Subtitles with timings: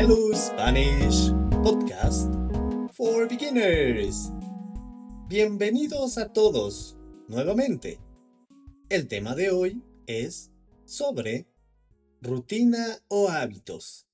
[0.00, 1.28] Spanish
[1.62, 2.32] Podcast
[2.96, 4.32] for Beginners.
[5.28, 6.96] Bienvenidos a todos
[7.28, 8.00] nuevamente.
[8.88, 10.50] El tema de hoy es
[10.86, 11.46] sobre
[12.22, 14.06] rutina o hábitos.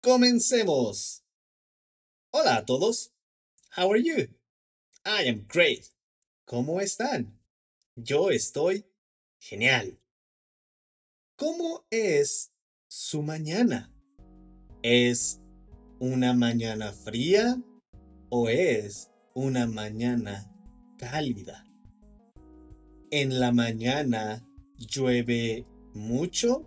[0.00, 1.22] Comencemos.
[2.30, 3.12] Hola a todos.
[3.76, 4.28] How are you?
[5.04, 5.90] I am great.
[6.46, 7.38] ¿Cómo están?
[7.96, 8.86] Yo estoy
[9.38, 9.98] genial.
[11.36, 12.50] ¿Cómo es
[12.88, 13.92] su mañana?
[14.82, 15.40] ¿Es
[16.00, 17.56] una mañana fría
[18.30, 20.52] o es una mañana
[20.98, 21.64] cálida?
[23.12, 24.44] ¿En la mañana
[24.76, 26.64] llueve mucho?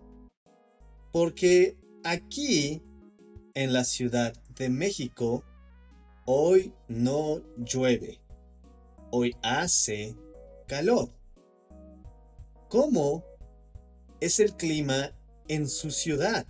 [1.12, 2.82] Porque aquí,
[3.54, 5.44] en la Ciudad de México,
[6.26, 8.22] hoy no llueve.
[9.12, 10.16] Hoy hace
[10.68, 11.10] calor.
[12.70, 13.26] ¿Cómo
[14.22, 15.12] es el clima
[15.50, 16.48] en su ciudad?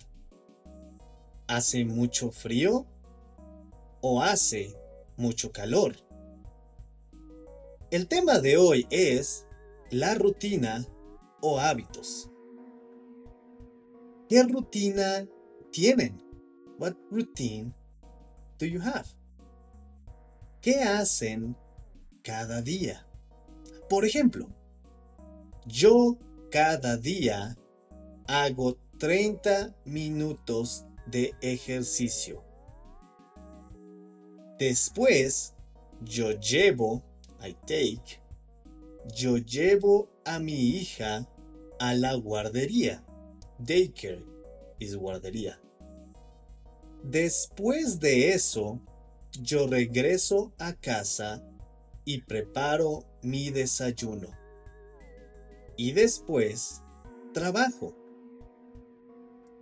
[1.47, 2.88] ¿Hace mucho frío
[4.01, 4.75] o hace
[5.15, 5.95] mucho calor?
[7.91, 9.45] El tema de hoy es
[9.91, 10.87] la rutina
[11.41, 12.31] o hábitos.
[14.27, 15.27] ¿Qué rutina
[15.71, 16.19] tienen?
[16.79, 17.75] What routine
[18.57, 19.07] do you have?
[20.61, 21.55] ¿Qué hacen
[22.23, 23.05] cada día?
[23.87, 24.49] Por ejemplo,
[25.67, 26.17] yo
[26.49, 27.55] cada día
[28.25, 32.44] hago 30 minutos de ejercicio.
[34.58, 35.53] Después,
[36.02, 37.03] yo llevo,
[37.45, 38.22] I take,
[39.14, 41.28] yo llevo a mi hija
[41.80, 43.03] a la guardería.
[43.59, 44.26] Daycare
[44.80, 45.59] es guardería.
[47.03, 48.81] Después de eso,
[49.42, 51.44] yo regreso a casa
[52.03, 54.30] y preparo mi desayuno.
[55.78, 56.81] Y después,
[57.33, 57.95] trabajo.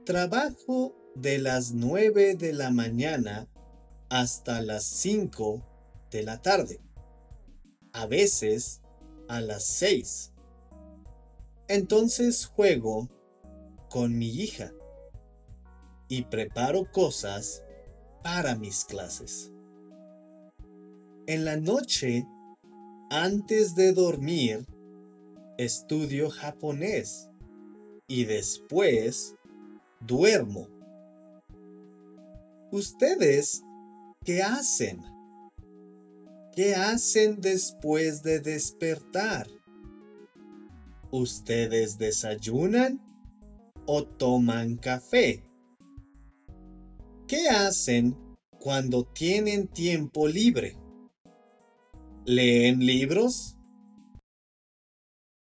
[0.05, 3.47] Trabajo de las 9 de la mañana
[4.09, 5.61] hasta las 5
[6.11, 6.79] de la tarde.
[7.91, 8.81] A veces
[9.27, 10.33] a las 6.
[11.67, 13.09] Entonces juego
[13.89, 14.71] con mi hija
[16.07, 17.63] y preparo cosas
[18.23, 19.51] para mis clases.
[21.25, 22.27] En la noche,
[23.09, 24.65] antes de dormir,
[25.57, 27.29] estudio japonés
[28.07, 29.35] y después
[30.01, 30.67] duermo.
[32.73, 33.61] ¿Ustedes
[34.25, 34.99] qué hacen?
[36.55, 39.47] ¿Qué hacen después de despertar?
[41.11, 42.99] ¿Ustedes desayunan
[43.85, 45.43] o toman café?
[47.27, 48.17] ¿Qué hacen
[48.59, 50.75] cuando tienen tiempo libre?
[52.25, 53.55] ¿Leen libros?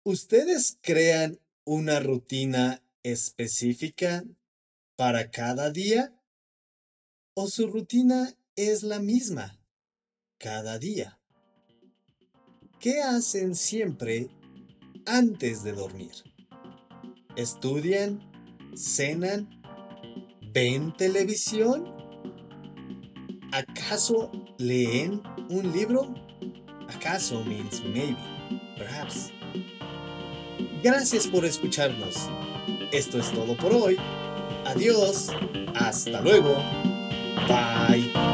[0.03, 4.23] ¿Ustedes crean una rutina específica
[4.95, 6.11] para cada día?
[7.35, 9.59] ¿O su rutina es la misma
[10.37, 11.19] cada día?
[12.79, 14.29] ¿Qué hacen siempre
[15.07, 16.11] antes de dormir?
[17.35, 18.21] ¿Estudian?
[18.75, 19.49] ¿Cenan?
[20.53, 21.91] ¿Ven televisión?
[23.51, 26.13] ¿Acaso leen un libro?
[26.87, 28.21] ¿Acaso means maybe,
[28.77, 29.31] perhaps?
[30.83, 32.29] Gracias por escucharnos.
[32.91, 33.97] Esto es todo por hoy.
[34.65, 35.29] Adiós.
[35.73, 36.92] Hasta luego.
[37.35, 38.32] Bye.